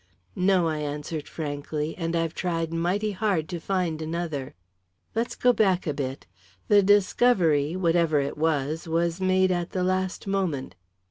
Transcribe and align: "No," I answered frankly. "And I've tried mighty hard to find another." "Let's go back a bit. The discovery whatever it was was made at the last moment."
"No," 0.35 0.67
I 0.67 0.79
answered 0.79 1.27
frankly. 1.27 1.93
"And 1.95 2.15
I've 2.15 2.33
tried 2.33 2.73
mighty 2.73 3.11
hard 3.11 3.47
to 3.49 3.59
find 3.59 4.01
another." 4.01 4.55
"Let's 5.13 5.35
go 5.35 5.53
back 5.53 5.85
a 5.85 5.93
bit. 5.93 6.25
The 6.69 6.81
discovery 6.81 7.75
whatever 7.75 8.19
it 8.19 8.35
was 8.35 8.87
was 8.87 9.21
made 9.21 9.51
at 9.51 9.73
the 9.73 9.83
last 9.83 10.25
moment." 10.25 10.73